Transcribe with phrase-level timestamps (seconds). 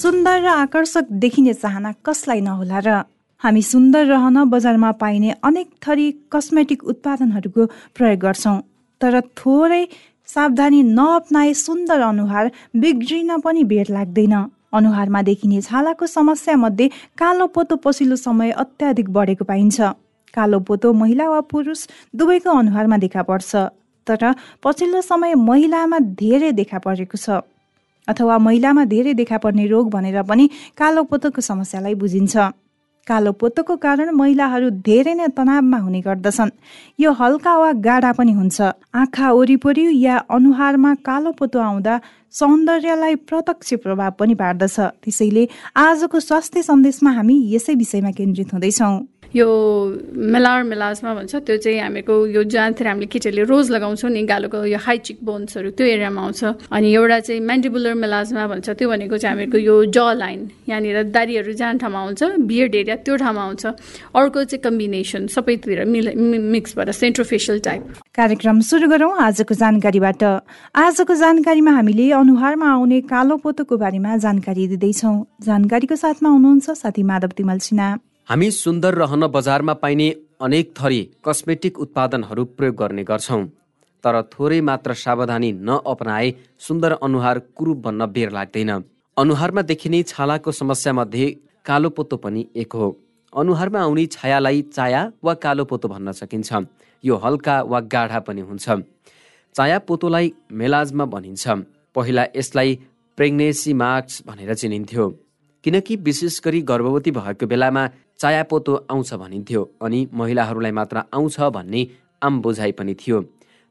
[0.00, 2.90] सुन्दर र आकर्षक देखिने चाहना कसलाई नहोला र
[3.42, 8.56] हामी सुन्दर रहन बजारमा पाइने अनेक थरी कस्मेटिक उत्पादनहरूको प्रयोग गर्छौँ।
[9.00, 9.82] तर थोरै
[10.28, 14.34] सावधानी नअप्नाए सुन्दर अनुहार बिग्रिन पनि बेर लाग्दैन।
[14.72, 16.88] अनुहारमा देखिने छालाको समस्या मध्ये
[17.20, 19.80] कालो पोतो पछिल्लो समय अत्याधिक बढेको पाइन्छ।
[20.34, 21.86] कालो पोतो महिला वा पुरुष
[22.16, 23.68] दुवैको अनुहारमा देखा पर्छ
[24.06, 24.32] तर
[24.64, 27.44] पछिल्लो समय महिलामा धेरै देखा परेको छ।
[28.10, 32.36] अथवा महिलामा धेरै देखा पर्ने रोग भनेर पनि कालो पोतोको समस्यालाई बुझिन्छ।
[33.06, 36.50] कालो पोतोको कारण महिलाहरू धेरै नै तनावमा हुने गर्दछन्।
[37.00, 38.60] यो हल्का वा गाढा पनि हुन्छ।
[38.94, 41.94] आँखा वरिपरि या अनुहारमा कालो पोतो आउँदा
[42.30, 48.94] सौन्दर्यलाई प्रत्यक्ष प्रभाव पनि पार्दछ। त्यसैले आजको स्वास्थ्य सन्देशमा हामी यसै विषयमा केन्द्रित हुँदैछौँ।
[49.34, 49.46] यो
[50.34, 54.78] मेलार मेलाजमा भन्छ त्यो चाहिँ हामीहरूको यो जहाँतिर हामीले केटीहरूले रोज लगाउँछौँ नि गालोको यो
[54.78, 59.30] हाई चिक बोन्सहरू त्यो एरियामा आउँछ। अनि एउटा चाहिँ मेन्डिबुलर मेलाजमा भन्छ त्यो भनेको चाहिँ
[59.30, 64.44] हामीहरूको यो ज लाइन यहाँनिर दारीहरू जहाँ ठाउँमा आउँछ बियर्ड एरिया त्यो ठाउँमा आउँछ। अर्को
[64.44, 66.10] चाहिँ कम्बिनेसन सबैतिर मिल
[66.50, 67.80] मिक्स भएर सेन्ट्रोफेसियल टाइप
[68.16, 70.22] कार्यक्रम सुरु गरौँ आजको जानकारीबाट।
[70.74, 77.38] आजको जानकारीमा हामीले अनुहारमा आउने कालो पोतोको बारेमा जानकारी दिँदैछौँ। जानकारीको साथमा हुनुहुन्छ साथी माधव
[77.38, 80.08] तिमल सिन्हा। हामी सुन्दर रहन बजारमा पाइने
[80.40, 83.42] अनेक थरी कस्मेटिक उत्पादनहरू प्रयोग गर्ने गर्छौँ।
[84.04, 88.70] तर थोरै मात्र सावधानी नअपनाए सुन्दर अनुहार कुरूप बन्न बेर लाग्दैन।
[89.16, 91.26] अनुहारमा देखिने छालाको समस्या मध्ये
[91.66, 92.88] कालो पोतो पनि एक हो।
[93.32, 96.62] अनुहारमा आउने छायालाई चाया वा कालो पोतो भन्न सकिन्छ।
[97.04, 98.68] यो हल्का वा गाढा पनि हुन्छ।
[99.54, 101.48] चाया पोतोलाई मेलाजमा भनिन्छ।
[101.94, 102.78] पहिला यसलाई
[103.18, 105.08] प्रेग्नेन्सी मार्क्स भनेर चिनिन्थ्यो।
[105.64, 107.86] किनकि विशेष गरी गर्भवती भएको बेलामा
[108.20, 111.86] चायापोतो आउँछ भनिन्थ्यो अनि महिलाहरूलाई मात्र आउँछ भन्ने
[112.22, 113.20] आम बुझाइ पनि थियो।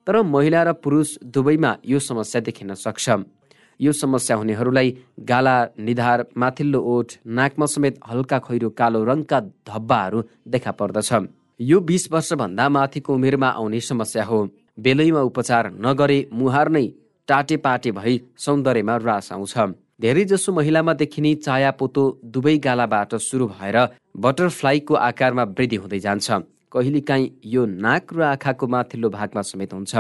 [0.08, 3.10] तर महिला र पुरुष दुवैमा यो समस्या देखिन सक्छ।
[3.80, 10.72] यो समस्या हुनेहरूलाई गाला निधार माथिल्लो ओठ नाकमा समेत हल्का खैरो कालो रङका धब्बाहरू देखा
[10.72, 11.12] पर्दछ।
[11.60, 14.40] यो बिस वर्षभन्दा माथिको उमेरमा आउने समस्या हो।
[14.80, 16.86] बेलैमा उपचार नगरे मुहार नै
[17.28, 19.58] टाटे पाटे भई सौन्दर्यमा रास आउँछ।
[20.00, 23.78] धेरैजसो महिलामा देखिने चाया पोतो दुवै गालाबाट सुरु भएर
[24.18, 26.32] बटरफ्लाईको आकारमा वृद्धि हुँदै जान्छ।
[26.72, 29.96] कहिलेकाहीँ यो नाक र आँखाको माथिल्लो भागमा समेत हुन्छ।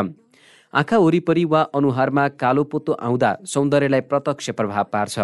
[0.74, 5.20] आँखा वरिपरि वा अनुहारमा कालो पोतो आउँदा सौन्दर्यलाई प्रत्यक्ष प्रभाव पार्छ।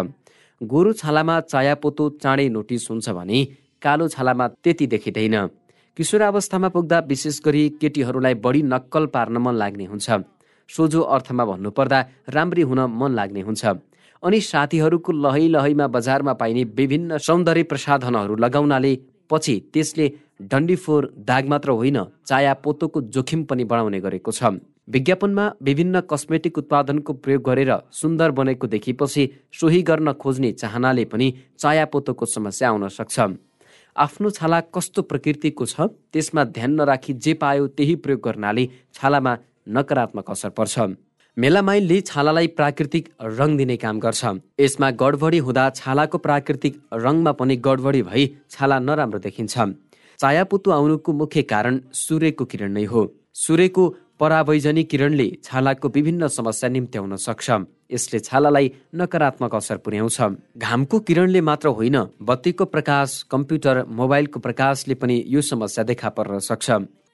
[0.60, 3.44] गोरु छालामा चाया पोतो चाँडै नोटिस हुन्छ भने
[3.82, 5.36] कालो छालामा त्यति देखिँदैन।
[5.96, 10.08] किशोरावस्थामा पुग्दा विशेष गरी केटीहरूलाई बढी नक्कल पार्न मन लाग्ने हुन्छ।
[10.68, 11.98] सोझो अर्थमा भन्नुपर्दा
[12.28, 13.64] राम्री हुन मन लाग्ने हुन्छ।
[14.26, 18.92] अनि साथीहरूको लहै लहैमा बजारमा पाइने विभिन्न सौन्दर्य प्रसाधनहरू लगाउनाले
[19.30, 20.06] पछि त्यसले
[20.50, 24.50] डन्डीफोर दाग मात्र होइन चाया पोतोको जोखिम पनि बढाउने गरेको छ।
[24.88, 29.22] विज्ञापनमा विभिन्न कस्मेटिक उत्पादनको प्रयोग गरेर सुन्दर बनेको देखिएपछि
[29.60, 33.16] सोही गर्न खोज्ने चाहनाले पनि चाया पोतोको समस्या आउन सक्छ।
[33.96, 39.36] आफ्नो छाला कस्तो प्रकृतिको छ त्यसमा ध्यान नराखी जे पायो त्यही प्रयोग गर्नाले छालामा
[39.68, 40.78] नकारात्मक असर पर्छ।
[41.36, 43.08] मेलामाइनले छालालाई प्राकृतिक
[43.38, 44.24] रङ दिने काम गर्छ।
[44.60, 49.54] यसमा गडबडी हुँदा छालाको प्राकृतिक रङमा पनि गडबडी भई छाला नराम्रो देखिन्छ।
[50.18, 53.02] चायापुतु आउनुको मुख्य कारण सूर्यको किरण नै हो।
[53.36, 53.84] सूर्यको
[54.16, 57.46] परावैजनी किरणले छालाको विभिन्न समस्या निम्त्याउन सक्छ।
[57.92, 60.18] यसले छालालाई नकारात्मक असर पुर्याउँछ।
[60.56, 66.70] घामको किरणले मात्र होइन बत्तीको प्रकाश कम्प्युटर मोबाइलको प्रकाशले पनि यो समस्या देखा पर्न सक्छ।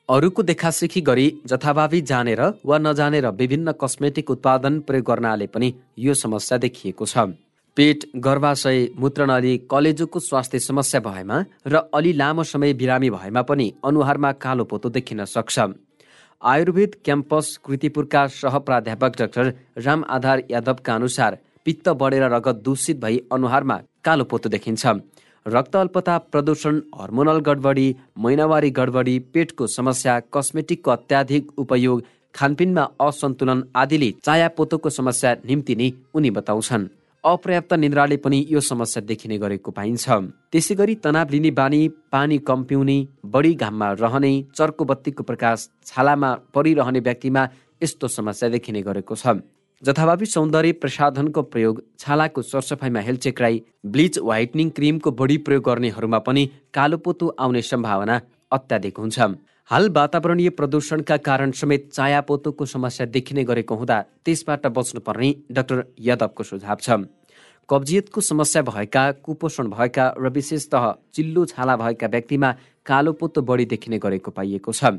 [0.09, 6.59] अरूको देखासेखी गरी जथाभावी जानेर वा नजानेर विभिन्न कस्मेटिक उत्पादन प्रयोग गर्नाले पनि यो समस्या
[6.59, 7.19] देखिएको छ।
[7.77, 14.33] पेट गर्भाशय मूत्रनली कलेजोको स्वास्थ्य समस्या भएमा र अलि लामो समय बिरामी भएमा पनि अनुहारमा
[14.43, 15.59] कालो पोतो देखिन सक्छ।
[16.43, 23.23] आयुर्वेद क्याम्पस कृतिपुरका सह प्राध्यापक डाक्टर राम आधार यादवका अनुसार पित्त बढेर रगत दूषित भई
[23.33, 24.87] अनुहारमा कालो पोतो देखिन्छ।
[25.47, 27.87] रक्त अल्पता प्रदूषण हर्मोनल गडबडी
[28.19, 32.03] महिनावारी गडबडी पेटको समस्या कस्मेटिकको अत्याधिक उपयोग
[32.35, 36.87] खानपिनमा असन्तुलन आदिले चाया पोतोको समस्या निम्ति नै उनी बताउँछन्।
[37.25, 40.07] अपर्याप्त निन्द्राले पनि यो समस्या देखिने गरेको पाइन्छ।
[40.51, 41.81] त्यसै गरी तनाव लिने बानी
[42.13, 42.97] पानी कम पिउने
[43.27, 47.43] बढी घाममा रहने चर्को बत्तीको प्रकाश छालामा परिरहने व्यक्तिमा
[47.83, 49.39] यस्तो समस्या देखिने गरेको छ।
[49.83, 56.45] जथाभावी सौन्दर्य प्रसाधनको प्रयोग छालाको सरसफाइमा हेलचेक्राई ब्लिच व्हाइटनिङ क्रिमको बढी प्रयोग गर्नेहरूमा पनि
[56.75, 58.21] कालोपोतो आउने सम्भावना
[58.53, 59.19] अत्याधिक हुन्छ।
[59.71, 66.79] हाल वातावरणीय प्रदूषणका कारण समेत चायापोतोको समस्या देखिने गरेको हुँदा त्यसबाट बच्नुपर्ने डाक्टर यादवको सुझाव
[66.81, 67.03] छ।
[67.69, 72.55] कब्जियतको समस्या भएका कुपोषण भएका र विशेषतः चिल्लो छाला भएका व्यक्तिमा
[72.87, 74.95] कालोपोतो बढी देखिने गरेको पाइएको छ।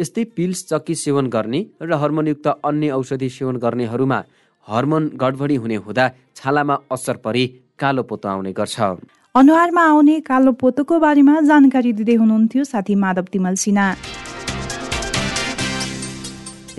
[0.00, 4.20] यस्तै पिल्स चक्की सेवन गर्ने र हर्मोनयुक्त अन्य औषधि सेवन गर्नेहरूमा
[4.68, 6.04] हर्मोन गडबडी हुने हुँदा
[6.36, 7.44] छालामा असर परी
[7.80, 8.76] कालो पोतो आउने गर्छ।
[9.34, 13.86] अनुहारमा आउने कालो पोतोको बारेमा जानकारी दिँदै हुनुहुन्थ्यो साथी माधव तिमल सिन्हा।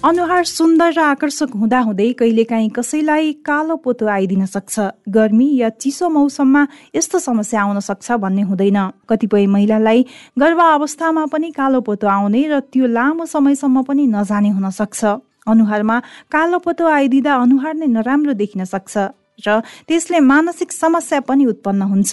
[0.00, 4.80] अनुहार सुन्दर र आकर्षक हुँदाहुँदै कहिलेकाहीँ कसैलाई कालो पोतो आइदिन सक्छ।
[5.12, 6.62] गर्मी या चिसो मौसममा
[6.96, 10.04] यस्तो समस्या आउन सक्छ भन्ने हुँदैन। कतिपय महिलालाई
[10.40, 15.04] गर्भ अवस्थामा पनि कालो पोतो आउने र त्यो लामो समयसम्म पनि नजाने हुन सक्छ।
[15.44, 15.96] अनुहारमा
[16.32, 18.96] कालो पोतो आइदिँदा अनुहार नै नराम्रो देखिन सक्छ
[19.44, 22.12] र त्यसले मानसिक समस्या पनि उत्पन्न हुन्छ।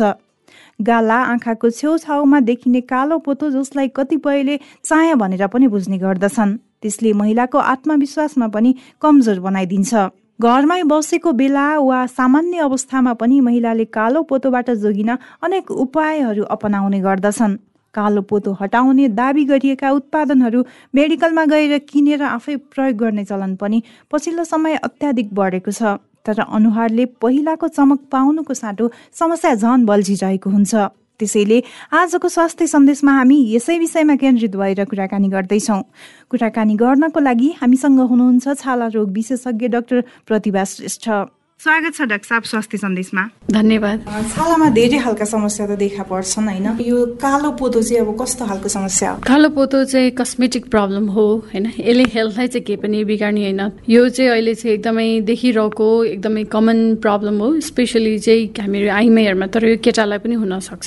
[0.83, 7.58] गाला आँखाको छेउछाउमा देखिने कालो पोतो जसलाई कतिपयले चाया भनेर पनि बुझ्ने गर्दछन्। त्यसले महिलाको
[7.74, 9.94] आत्मविश्वासमा पनि कमजोर बनाइदिन्छ।
[10.40, 15.10] घरमै बसेको बेला वा सामान्य अवस्थामा पनि महिलाले कालो पोतोबाट जोगिन
[15.42, 17.58] अनेक उपायहरू अपनाउने गर्दछन्।
[17.94, 20.60] कालो पोतो हटाउने दावी गरिएका उत्पादनहरू
[20.94, 23.82] मेडिकलमा गएर किनेर आफै प्रयोग गर्ने चलन पनि
[24.12, 30.76] पछिल्लो समय अत्याधिक बढेको छ। तर अनुहारले पहिलाको चमक पाउनुको साटो समस्या झन बल्झिरहेको हुन्छ।
[31.19, 31.62] त्यसैले
[31.94, 35.81] आजको स्वास्थ्य सन्देशमा हामी यसै विषयमा केन्द्रित भएर कुराकानी गर्दैछौँ।
[36.30, 41.10] कुराकानी गर्नको लागि हामीसँग हुनुहुन्छ छाला रोग विशेषज्ञ डाक्टर प्रतिभा श्रेष्ठ।
[41.59, 43.21] स्वागत छ डाक्टर साहब स्वास्थ्य सन्देशमा।
[43.51, 46.68] धन्यवाद। छालामा धेरै खालका समस्या त देखा पर्छन् होइन?
[46.86, 49.18] यो कालो पोतो चाहिँ अब कस्तो खालको समस्या हो?
[49.25, 51.65] कालो पोतो चाहिँ कस्मेटिक प्रब्लम हो होइन?
[51.81, 56.77] यसले हेल्थलाई चाहिँ केही पनि बिगार्ने होइन। यो चाहिँ अहिले चाहिँ एकदमै देखिरहेको एकदमै कमन
[57.01, 60.86] प्रब्लम हो स्पेसली चाहिँ हामीहरू आइमाईहरूमा तर यो केटालाई पनि हुनसक्छ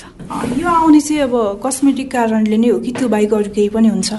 [0.55, 1.34] यो आउने चाहिँ अब
[1.67, 4.11] कस्मेटिक कारणले नै हो कि त्यो बाहेक अरू केही पनि हुन्छ?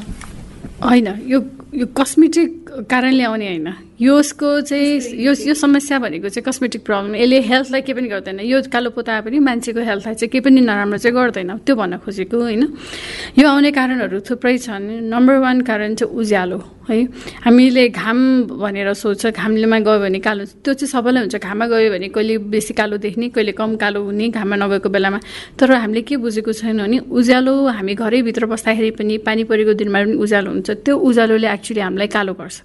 [0.84, 1.40] होइन यो
[1.80, 3.70] यो कस्मेटिक कारणले आउने होइन।
[4.02, 8.62] यसको चाहिँ यो यो समस्या भनेको चाहिँ कस्मेटिक प्रब्लम यसले हेल्थलाई केही पनि गर्दैन। यो
[8.74, 12.64] कालो पोता पनि मान्छेको हेल्थलाई चाहिँ केही पनि नराम्रो चाहिँ गर्दैन। त्यो भन्न खोजेको होइन?
[13.38, 16.58] यो आउने कारणहरू थुप्रै छन्। नम्बर वान कारण चाहिँ उज्यालो
[16.90, 16.98] है?
[17.46, 18.18] हामीले घाम
[18.58, 22.74] भनेर सोच्छ घामलेमा गयो भने कालो त्यो चाहिँ सबैलाई हुन्छ। घाममा गयो भने कहिले बेसी
[22.74, 25.20] कालो देख्ने कहिले कम कालो हुने घाममा नगएको बेलामा।
[25.62, 30.16] तर हामीले के बुझेको छैन भने उज्यालो हामी घरैभित्र बस्दाखेरि पनि पानी परेको दिनमा पनि
[30.18, 32.58] उज्यालो हुन्छ। त्यो उज्यालोले एक्चुली हामीलाई कालो गर्छ।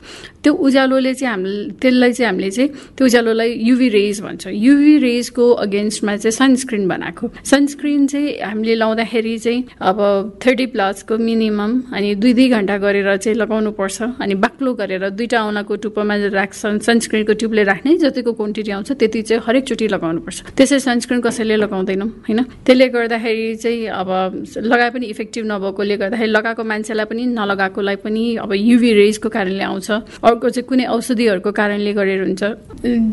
[0.42, 1.52] त्यो उज्यालोले चाहिँ हामी
[1.82, 7.24] त्यसलाई चाहिँ हामीले चाहिँ त्यो उज्यालोलाई युभी रेज भन्छ। युभी रेजको अगेन्स्टमा चाहिँ सनस्क्रिन बनाएको।
[7.44, 9.98] सनस्क्रिन चाहिँ हामीले लाउँदाखेरि चाहिँ अब
[10.44, 15.38] थर्टी प्लसको मिनिमम अनि दुई दुई घन्टा गरेर चाहिँ लगाउनु पर्छ अनि बाक्लो गरेर दुईवटा
[15.42, 16.56] औनाको टुप्पोमा राख्छ
[16.86, 22.40] सनस्क्रिनको ट्युबले राख्ने जतिको क्वान्टिटी आउँछ त्यति चाहिँ हरेकचोटि लगाउनुपर्छ। त्यसै सनस्क्रिन कसैले लगाउँदैनौँ होइन?
[22.66, 24.08] त्यसले गर्दाखेरि चाहिँ अब
[24.56, 29.90] लगाए पनि इफेक्टिभ नभएकोले गर्दाखेरि लगाएको मान्छेलाई पनि नलगाएकोलाई पनि अब युभी रेजको कारणले आउँछ।
[30.22, 32.42] अर्को चाहिँ कुनै औषधिहरूको कारणले गरेर हुन्छ।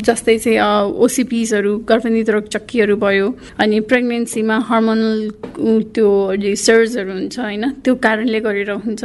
[0.02, 0.58] जस्तै चाहिँ
[1.04, 3.26] ओसिपिसहरू गर्भनिरोधक चक्कीहरू भयो
[3.62, 5.18] अनि प्रेग्नेन्सीमा हर्मोनल
[5.94, 6.08] त्यो
[6.66, 9.02] सर्जहरू हुन्छ होइन त्यो कारणले गरेर हुन्छ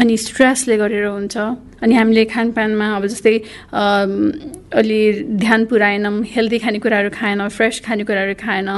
[0.00, 1.36] अनि स्ट्रेसले गरेर हुन्छ।
[1.84, 3.36] अनि हामीले खानपानमा अब जस्तै
[4.80, 5.00] अलि
[5.44, 8.68] ध्यान पुऱ्याएनौँ हेल्दी खानेकुराहरू खाएन फ्रेस खानेकुराहरू खाएन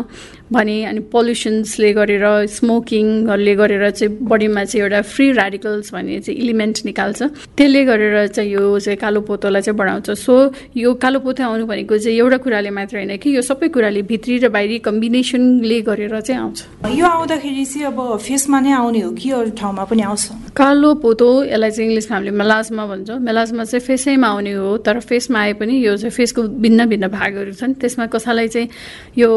[0.53, 6.77] भने अनि पल्युसन्सले गरेर स्मोकिङहरूले गरेर चाहिँ बडीमा चाहिँ एउटा फ्री रेडिकल्स भन्ने चाहिँ इलिमेन्ट
[6.85, 7.23] निकाल्छ।
[7.57, 10.35] त्यसले गरेर चाहिँ यो चाहिँ कालो पोतोलाई चाहिँ बढाउँछ। सो
[10.77, 14.39] यो कालो पोतो आउनु भनेको चाहिँ एउटा कुराले मात्र होइन कि यो सबै कुराले भित्री
[14.39, 16.59] र बाहिरी कम्बिनेसनले गरेर चाहिँ आउँछ।
[16.95, 20.55] यो आउँदाखेरि चाहिँ अब फेसमा नै आउने हो कि अरू ठाउँमा पनि आउँछ?
[20.55, 25.39] कालो पोतो यसलाई चाहिँ इङ्ग्लिसमा हामीले मेलाजमा भन्छौँ। मेलाजमा चाहिँ फेसैमा आउने हो तर फेसमा
[25.39, 28.69] आए पनि यो चाहिँ फेसको भिन्न भिन्न भागहरू छन्। त्यसमा कसैलाई चाहिँ
[29.19, 29.31] यो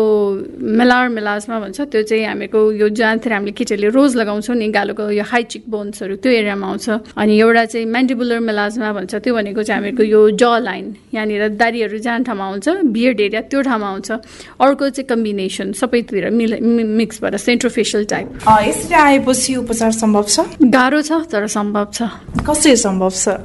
[0.58, 5.24] मेलार मेलाजमा भन्छ त्यो चाहिँ हामीको यो जहाँतिर हामीले केटीहरूले रोज लगाउँछौँ नि गालोको यो
[5.28, 6.88] हाई चिक बोन्सहरू त्यो एरियामा आउँछ।
[7.20, 11.98] अनि एउटा चाहिँ मेन्डिबुलर मेलाजमा भन्छ त्यो भनेको चाहिँ हामीको यो ज लाइन यहाँनिर दारीहरू
[12.00, 14.10] जहाँ ठाउँमा आउँछ बियर्ड एरिया त्यो ठाउँमा आउँछ।
[14.62, 16.60] अर्को चाहिँ कम्बिनेसन सबैतिर मिल
[17.00, 20.39] मिक्स भएर सेन्ट्रोफेसियल टाइप यसरी आएपछि उपचार सम्भव छ?
[20.63, 22.01] गाह्रो छ तर सम्भव छ।
[22.48, 23.28] कसरी सम्भव छ?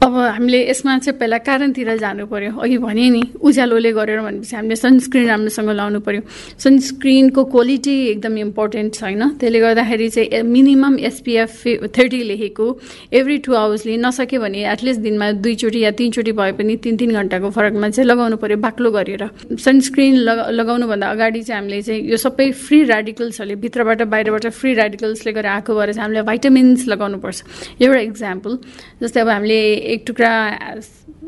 [0.00, 4.76] अब हामीले यसमा चाहिँ पहिला कारणतिर जानु पर्यो। अघि भने नि उज्यालोले गरेर भनेपछि हामीले
[4.76, 6.22] सनस्क्रिन राम्रोसँग लाउनु पर्यो।
[6.56, 11.52] सनस्क्रिनको क्वालिटी एकदम इम्पोर्टेन्ट छैन। त्यसले गर्दाखेरि चाहिँ मिनिमम एसपिएफ
[11.92, 12.66] थर्टी लेखेको
[13.12, 17.50] एभ्री टु आवर्सले नसक्यो भने एटलिस्ट दिनमा दुईचोटि या तिनचोटि भए पनि तिन तिन घन्टाको
[17.52, 20.16] फरकमा चाहिँ लगाउनु पर्यो बाक्लो गरेर। सनस्क्रिन
[20.56, 25.70] लगाउनुभन्दा अगाडि चाहिँ हामीले चाहिँ यो सबै फ्री रेडिकल्सहरूले भित्रबाट बाहिरबाट फ्री रेडिकल्सले गरेर आएको
[25.76, 27.38] भएर चाहिँ हामीले भाइटामिन्स लगाउनुपर्छ।
[27.84, 28.58] एउटा इक्जाम्पल
[29.04, 30.30] जस्तै अब हामीले एक टुक्रा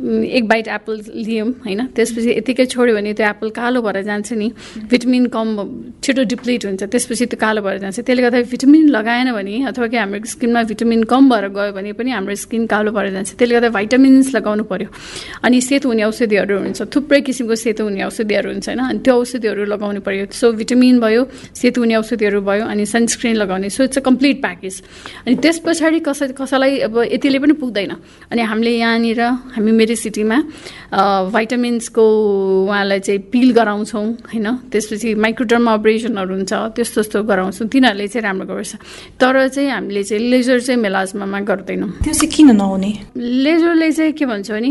[0.03, 1.81] एक बाइट एप्पल लियौँ होइन?
[1.95, 4.49] त्यसपछि यतिकै छोड्यो भने त्यो एप्पल कालो भएर जान्छ नि।
[4.91, 5.49] भिटामिन कम
[6.03, 9.97] छिटो डिप्लिट हुन्छ। त्यसपछि त्यो कालो भएर जान्छ। त्यसले गर्दा भिटामिन लगाएन भने अथवा कि
[9.97, 13.69] हाम्रो स्किनमा भिटामिन कम भएर गयो भने पनि हाम्रो स्किन कालो भएर जान्छ। त्यसले गर्दा
[13.79, 14.89] भाइटामिन्स लगाउनु पऱ्यो
[15.45, 18.81] अनि सेतो हुने औषधिहरू हुन्छ। थुप्रै किसिमको सेतो हुने औषधिहरू हुन्छ होइन?
[18.83, 21.23] अनि त्यो औषधिहरू लगाउनु पऱ्यो सो भिटामिन भयो
[21.55, 24.75] सेतो हुने औषधिहरू भयो अनि सनस्क्रिन लगाउने। So it's a complete package
[25.27, 27.93] अनि त्यस पछाडि कसै कसैलाई अब यतिले पनि पुग्दैन।
[28.33, 29.21] अनि हामीले यहाँनिर
[29.55, 30.39] हामी मेरो सिटीमा
[31.33, 32.05] भाइटामिन्सको
[32.67, 34.47] उहाँलाई चाहिँ पिल गराउँछौँ होइन?
[34.73, 38.75] त्यसपछि माइक्रोटर्म अपरेसनहरू हुन्छ त्यस्तो त्यस्तो गराउँछौँ। तिनीहरूले चाहिँ राम्रो गर्छ।
[39.21, 42.93] तर चाहिँ हामीले चाहिँ लेजर चाहिँ मेलाजमामा गर्दैनौँ। त्यो चाहिँ किन नहुने?
[43.17, 44.71] लेजरले चाहिँ के भन्छ भने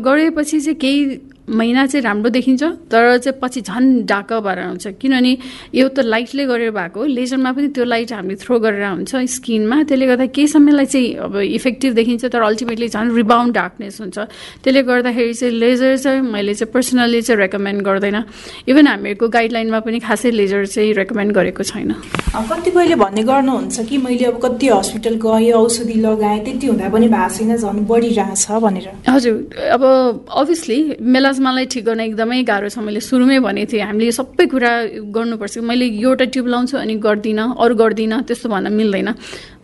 [0.00, 1.00] गरेपछि चाहिँ केही
[1.48, 5.36] महिना चाहिँ राम्रो देखिन्छ तर चाहिँ पछि झन् डाक भएर आउँछ। किनभने
[5.74, 10.06] यो त लाइटले गरेर भएको लेजरमा पनि त्यो लाइट हामीले थ्रो गरेर हुन्छ स्किनमा त्यसले
[10.06, 14.18] गर्दा केही समयलाई चाहिँ अब इफेक्टिभ देखिन्छ तर अल्टिमेटली झन् रिबाउन्ड डार्कनेस हुन्छ।
[14.62, 18.22] त्यसले गर्दाखेरि चाहिँ लेजर चाहिँ मैले चाहिँ पर्सनली चाहिँ रेकमेन्ड गर्दैन।
[18.70, 21.90] इभन हामीहरूको गाइडलाइनमा पनि खासै लेजर चाहिँ रेकमेन्ड गरेको छैन।
[22.32, 27.34] कतिपयले भन्ने गर्नुहुन्छ कि मैले अब कति हस्पिटल गएँ औषधि लगाएँ त्यति हुँदा पनि भएको
[27.34, 29.36] छैन झन् बढिरहेछ भनेर। हजुर
[29.74, 29.82] अब
[30.30, 34.72] अभियसली मेला प्लाज्मालाई ठिक गर्न एकदमै गाह्रो छ। मैले सुरुमै भनेको थिएँ हामीले सबै कुरा
[35.10, 39.10] गर्नुपर्छ। मैले एउटा ट्युब लाउँछु अनि गर्दिनँ अरू गर्दिनँ त्यस्तो भन्न मिल्दैन।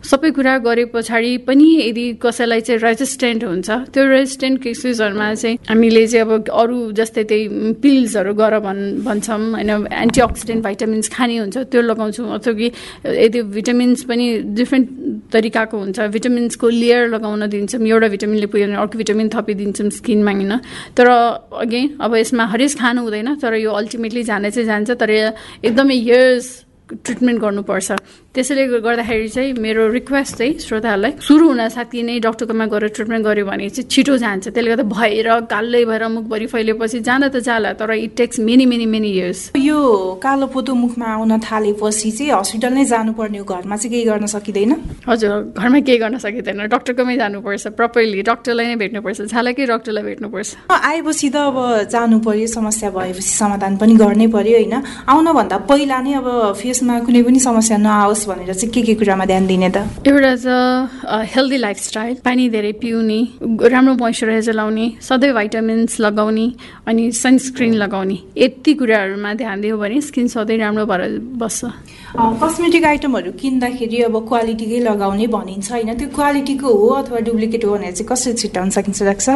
[0.03, 6.03] सबै कुरा गरे पछाडि पनि यदि कसैलाई चाहिँ रेजिस्टेन्ट हुन्छ त्यो रेजिस्टेन्ट केसेसहरूमा चाहिँ हामीले
[6.07, 7.43] चाहिँ अब अरू जस्तै त्यही
[7.83, 12.67] पिल्सहरू गर भन् भन्छौँ। होइन एन्टिअक्सिडेन्ट भाइटामिन्स खाने हुन्छ त्यो लगाउँछौँ। अथवा कि
[13.23, 14.87] यदि भिटामिन्स पनि डिफ्रेन्ट
[15.31, 20.53] तरिकाको हुन्छ। भिटामिन्सको लेयर लगाउन दिन्छौँ एउटा भिटामिनले पुग्यो भने अर्को भिटामिन थपिदिन्छौँ स्किनमा होइन।
[20.97, 21.07] तर
[21.63, 25.09] अगेन अब यसमा हरेस खानु हुँदैन तर यो अल्टिमेटली जाने चाहिँ जान्छ तर
[25.63, 26.47] एकदमै इयर्स
[26.89, 27.89] ट्रिटमेन्ट गर्नुपर्छ।
[28.35, 33.45] त्यसैले गर्दाखेरि चाहिँ मेरो रिक्वेस्ट चाहिँ श्रोताहरूलाई सुरु हुन साथी नै डक्टरकोमा गएर ट्रिटमेन्ट गऱ्यो
[33.45, 37.89] भने चाहिँ छिटो जान्छ। त्यसले गर्दा भएर कालै भएर मुखभरि फैलेपछि जान त जाला तर
[37.97, 39.79] it takes many many many years यो
[40.21, 44.71] कालो पोतो मुखमा आउन थालेपछि चाहिँ हस्पिटल नै जानुपर्ने हो घरमा चाहिँ केही गर्न सकिँदैन।
[45.09, 51.29] हजुर घरमा केही गर्न सकिँदैन। डक्टरकोमै जानुपर्छ प्रपरली डक्टरलाई नै भेट्नुपर्छ छालाकै डक्टरलाई भेट्नुपर्छ। आएपछि
[51.33, 51.57] त अब
[51.89, 54.75] जानु पर्यो समस्या भएपछि समाधान पनि गर्नै पर्यो होइन?
[55.09, 56.27] आउनभन्दा पहिला नै अब
[56.61, 59.77] फेसमा कुनै पनि समस्या नआओस्। भनेर चाहिँ के के कुरामा ध्यान दिने त?
[60.07, 60.47] एउटा छ
[61.35, 63.19] हेल्दी लाइफस्टाइल पानी धेरै पिउने
[63.69, 66.47] राम्रो मोइस्चराइजर लाउने सधैँ भाइटामिन्स लगाउने
[66.87, 71.01] अनि सनस्क्रिन लगाउने। यति कुराहरूमा ध्यान दियो भने स्किन सधैँ राम्रो भएर
[71.39, 71.65] बस्छ।
[72.43, 75.93] कस्मेटिक आइटमहरू किन्दाखेरि अब क्वालिटीकै लगाउने भनिन्छ होइन?
[75.97, 79.29] त्यो क्वालिटीको हो अथवा डुप्लिकेट हो भनेर चाहिँ कसरी छिट्टाउन सकिन्छ राख्छ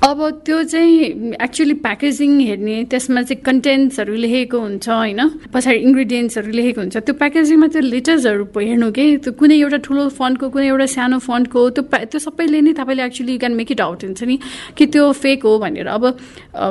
[0.00, 5.20] अब त्यो चाहिँ एक्चुली प्याकेजिङ हेर्ने त्यसमा चाहिँ कन्टेन्ट्सहरू लेखेको हुन्छ होइन?
[5.52, 9.04] पछाडि इन्ग्रिडियन्ट्सहरू लेखेको हुन्छ। त्यो प्याकेजिङमा त्यो लेटर्सहरू हेर्नु के?
[9.20, 13.36] त्यो कुनै एउटा ठुलो फन्टको कुनै एउटा सानो फन्टको त्यो त्यो सबैले नै तपाईँले actually
[13.44, 14.36] can make it out हुन्छ नि?
[14.72, 16.04] कि त्यो फेक हो भनेर। अब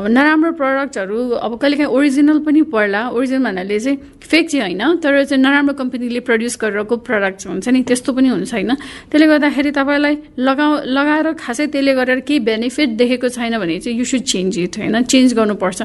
[0.10, 5.38] नराम्रो प्रडक्टहरू अब कहिलेकाहीँ ओरिजिनल पनि पर्ला। ओरिजिनल भन्नाले चाहिँ फेक चाहिँ होइन तर चाहिँ
[5.38, 7.80] नराम्रो कम्पनीले प्रड्युस गरेरको प्रडक्ट हुन्छ नि?
[7.86, 8.74] त्यस्तो पनि हुन्छ होइन?
[9.14, 13.98] त्यसले गर्दाखेरि तपाईँलाई लगाउ लगाएर खासै त्यसले गरेर केही बेनिफिट देखेको दिएको छैन भने चाहिँ
[14.00, 15.04] यु सुड चेन्ज इट होइन?
[15.04, 15.82] चेन्ज गर्नुपर्छ।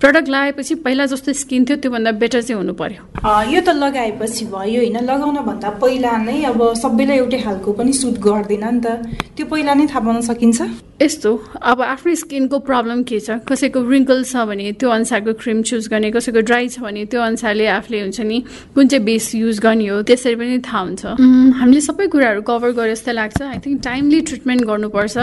[0.00, 3.02] प्रडक्ट लगाएपछि पहिला जस्तो स्किन थियो त्योभन्दा बेटर चाहिँ हुनु पर्यो।
[3.52, 8.16] यो त लगाएपछि भयो होइन। लगाउन भन्दा पहिला नै अब सबैलाई एउटै खालको पनि सुट
[8.18, 8.86] गर्दैन नि त।
[9.36, 10.87] त्यो पहिला नै थाहा पाउन सकिन्छ?
[11.02, 11.30] यस्तो
[11.62, 13.30] अब आफ्नो स्किनको प्रब्लम के छ?
[13.46, 17.66] कसैको रिङ्कल छ भने त्यो अनुसारको क्रिम चुज गर्ने कसैको ड्राई छ भने त्यो अनुसारले
[17.70, 18.38] आफूले हुन्छ नि
[18.74, 21.02] कुन चाहिँ बेस युज गर्ने हो त्यसरी पनि थाहा हुन्छ।
[21.54, 25.16] हामीले सबै कुराहरू कभर गरे जस्तो लाग्छ। आई थिङ्क टाइमली ट्रिटमेन्ट गर्नुपर्छ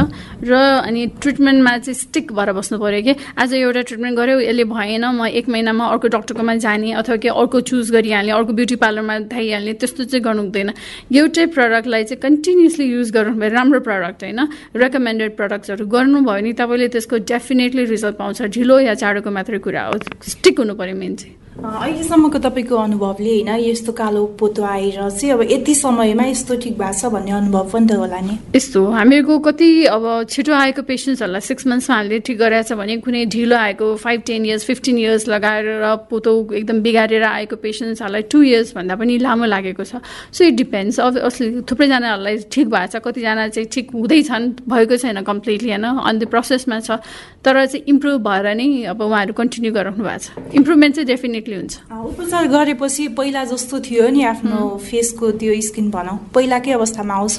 [0.47, 3.13] र अनि ट्रिटमेन्टमा चाहिँ स्टिक भएर बस्नु पऱ्यो कि?
[3.35, 7.59] आज एउटा ट्रिटमेन्ट गऱ्यो यसले भएन म एक महिनामा अर्को डक्टरकोमा जाने अथवा कि अर्को
[7.67, 10.71] चुज गरिहाल्ने अर्को ब्युटी पार्लरमा थाइहाल्ने त्यस्तो चाहिँ गर्नु हुँदैन।
[11.11, 14.39] एउटै प्रडक्टलाई चाहिँ कन्टिन्युसली युज गर्नु राम्रो प्रडक्ट होइन?
[14.71, 19.83] रेकमेन्डेड प्रडक्ट वर्कआउट्सहरू गर्नुभयो भने तपाईँले त्यसको डेफिनेटली रिजल्ट पाउँछ। ढिलो या चाँडोको मात्रै कुरा
[19.85, 25.31] हो। स्टिक हुनु पऱ्यो मेन चाहिँ। अहिलेसम्मको तपाईँको अनुभवले होइन यस्तो कालो पोतो आएर चाहिँ
[25.33, 28.35] अब यति समयमा यस्तो ठिक भएको छ भन्ने अनुभव पनि त होला नि?
[28.55, 33.55] यस्तो हामीहरूको कति अब छिटो आएको पेसेन्ट्सहरूलाई सिक्स मन्थ्समा हामीले ठिक गरेछ भने कुनै ढिलो
[33.55, 38.95] आएको five ten years fifteen years लगाएर पोतो एकदम बिगारेर आएको पेसेन्ट्सहरूलाई टु इयर्स भन्दा
[38.99, 40.03] पनि लामो लागेको छ।
[40.35, 45.21] सो इट डिपेन्ड्स अब असली थुप्रैजनाहरूलाई ठिक भएको छ कतिजना चाहिँ ठिक हुँदैछन् भएको छैन
[45.23, 45.87] कम्प्लिटली होइन?
[46.03, 46.99] अन्त प्रोसेसमा छ
[47.47, 51.07] तर चाहिँ इम्प्रुभ भएर नै अब उहाँहरू कन्टिन्यू गराउनु भएको छ। इम्प्रुभमेन्ट चाहिँ
[51.45, 57.13] डेफिनेटली हुन्छ। उपचार गरेपछि पहिला जस्तो थियो नि आफ्नो फेसको त्यो स्किन भनौँ पहिलाकै अवस्थामा
[57.13, 57.37] आउँछ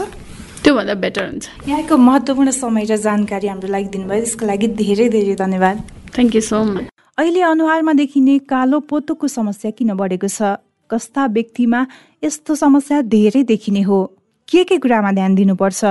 [0.63, 5.35] त्योभन्दा बेटर हुन्छ। यहाँको महत्त्वपूर्ण समय र जानकारी हाम्रो लागि दिनुभयो। त्यसको लागि धेरै धेरै
[5.35, 5.77] धन्यवाद।
[6.15, 6.85] थ्याङ्क यू सो मच
[7.19, 10.59] अहिले अनुहारमा देखिने कालो पोतोको समस्या किन बढेको छ?
[10.91, 11.81] कस्ता व्यक्तिमा
[12.25, 13.99] यस्तो समस्या धेरै देखिने हो?
[14.49, 15.83] के के कुरामा ध्यान दिनुपर्छ?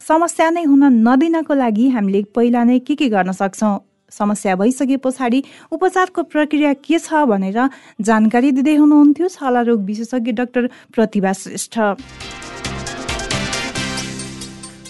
[0.00, 3.74] समस्या नै हुन नदिनको लागि हामीले पहिला नै के के गर्न सक्छौँ?
[4.14, 5.42] समस्या भइसके पछाडि
[5.72, 7.58] उपचारको प्रक्रिया के छ भनेर
[8.00, 11.78] जानकारी दिँदै हुनुहुन्थ्यो छाला रोग विशेषज्ञ डाक्टर प्रतिभा श्रेष्ठ।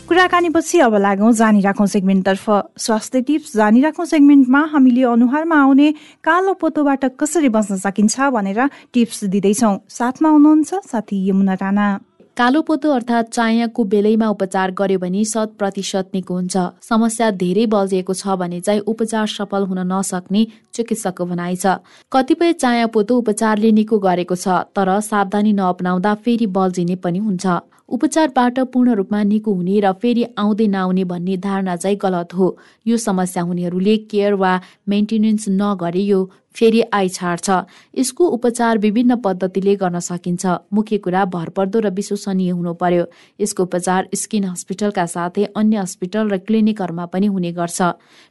[0.04, 2.44] कुराकानीपछि अब लागौँ जानिराखौँ सेगमेन्टतर्फ।
[2.76, 5.88] स्वास्थ्य टिप्स जानिराखौँ सेगमेन्टमा हामीले अनुहारमा आउने
[6.24, 8.60] कालो पोतोबाट कसरी बच्न सकिन्छ भनेर
[8.92, 11.88] टिप्स दिँदैछौँ। साथमा हुनुहुन्छ साथी यमुना राणा।
[12.36, 18.34] कालोपोतो अर्थात् चायाको बेलैमा उपचार गर्यो भने शत प्रतिशत निको हुन्छ। समस्या धेरै बल्झिएको छ
[18.34, 20.42] भने चाहिँ उपचार सफल हुन नसक्ने
[20.74, 21.78] चिकित्सकको भनाइ छ।
[22.12, 27.46] कतिपय चायापोतो उपचारले निको गरेको छ तर सावधानी नअपनाउँदा फेरि बल्झिने पनि हुन्छ।
[27.88, 32.46] उपचारबाट पूर्ण रूपमा निको हुने र फेरि आउँदै नआउने भन्ने धारणा चाहिँ गलत हो।
[32.86, 34.52] यो समस्या हुनेहरूले केयर वा
[34.88, 36.20] मेन्टेनेन्स नगरे यो
[36.54, 37.50] फेरि आइ छाड्छ
[37.98, 43.04] यसको उपचार विभिन्न पद्धतिले गर्न सकिन्छ। मुख्य कुरा भरपर्दो र विश्वसनीय हुनु पर्यो।
[43.40, 47.82] यसको उपचार स्किन हस्पिटलका साथै अन्य हस्पिटल र क्लिनिकहरूमा पनि हुने गर्छ।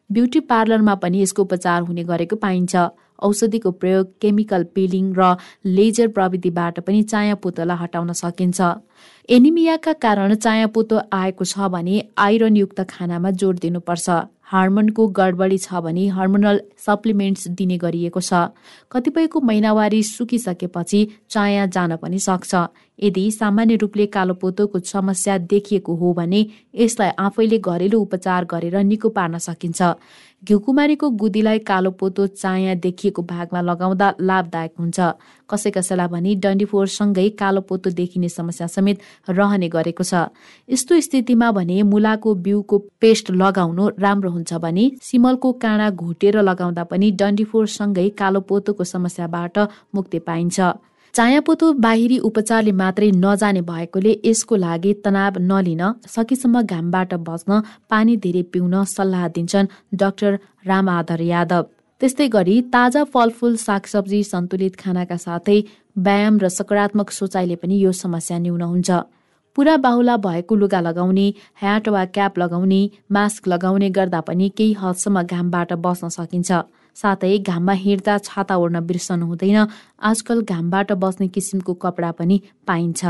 [0.10, 2.76] ब्युटी पार्लरमा पनि यसको उपचार हुने गरेको पाइन्छ।
[3.20, 5.36] औषधिको प्रयोग केमिकल पिलिङ र
[5.68, 8.62] लेजर प्रविधिबाट पनि चाया पुतला हटाउन सकिन्छ।
[9.30, 14.10] एनिमियाका कारण चाया पुतो आएको छ भने आइरनयुक्त खानामा जोड दिनुपर्छ।
[14.54, 18.34] हार्मोनको गडबडी छ भने हर्मोनल सप्लिमेन्ट्स दिने गरिएको छ।
[18.92, 22.54] कतिपयको महिनावारी सुकिसकेपछि चाया जान पनि सक्छ।
[23.00, 29.38] यदि सामान्य रूपले कालोपोतोको समस्या देखिएको हो भने यसलाई आफैले घरेलु उपचार गरेर निको पार्न
[29.40, 29.82] सकिन्छ।
[30.44, 35.00] घिउकुमारीको गुदीलाई कालो पोतो चाया देखिएको भागमा लगाउँदा लाभदायक हुन्छ।
[35.50, 40.36] कसै कसैलाई भने डन्डीफोरसँगै कालो पोतो देखिने समस्या समेत रहने गरेको छ।
[40.68, 47.12] यस्तो स्थितिमा भने मुलाको बिउको पेस्ट लगाउनु राम्रो हुन्छ भने सिमलको काँडा घोटेर लगाउँदा पनि
[47.16, 49.56] डन्डीफोरसँगै कालो पोतोको समस्याबाट
[49.96, 50.60] मुक्ति पाइन्छ।
[51.14, 57.60] चायापोतो बाहिरी उपचारले मात्रै नजाने भएकोले यसको लागि तनाव नलिन सकेसम्म घामबाट बच्न
[57.92, 59.70] पानी धेरै पिउन सल्लाह दिन्छन्
[60.02, 61.64] डाक्टर रामआधर यादव।
[62.02, 65.60] त्यस्तै गरी ताजा फलफुल सागसब्जी सन्तुलित खानाका साथै
[66.06, 68.90] व्यायाम र सकारात्मक सोचाइले पनि यो समस्या न्यून हुन्छ
[69.58, 71.28] पुरा बाहुला भएको लुगा लगाउने
[71.62, 72.82] ह्याट वा क्याप लगाउने
[73.18, 76.64] मास्क लगाउने गर्दा पनि केही हदसम्म घामबाट बस्न सकिन्छ।
[76.98, 79.68] साथै घाममा हिँड्दा छाता ओढ्न बिर्सनु हुँदैन।
[80.02, 83.06] आजकल घामबाट बस्ने किसिमको कपडा पनि पाइन्छ।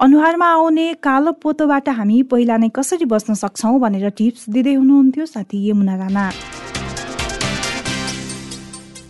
[0.00, 5.68] अनुहारमा आउने कालो पोतोबाट हामी पहिला नै कसरी बस्न सक्छौँ भनेर टिप्स दिँदै हुनुहुन्थ्यो साथी
[5.68, 6.30] यमुना राणा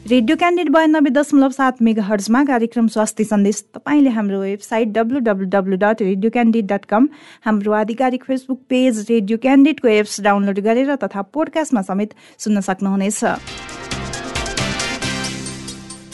[0.08, 5.46] रेडियो क्यान्डिड बयानब्बे दशमलव सात मेगा हर्जमा कार्यक्रम स्वास्थ्य सन्देश तपाईँले हाम्रो website W W
[5.52, 7.08] W dot radio candid dot com
[7.44, 13.20] हाम्रो आधिकारिक फेसबुक पेज रेडियो क्यान्डिडको एप्स डाउनलोड गरेर तथा पोडकास्टमा समेत सुन्न सक्नुहुनेछ।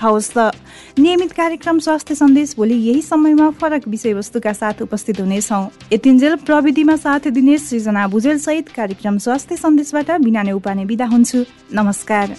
[0.00, 0.38] हवस् त।
[0.98, 7.28] नियमित कार्यक्रम स्वास्थ्य सन्देश भोलि यही समयमा फरक विषयवस्तुका साथ उपस्थित हुनेछौँ। यतिन्जेल प्रविधिमा साथ
[7.28, 12.36] दिने सृजना भुजेल सहित कार्यक्रम स्वास्थ्य सन्देशबाट बिना नै उपाने बिदा हुन्छु। नमस्कार।